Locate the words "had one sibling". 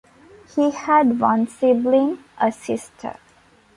0.71-2.23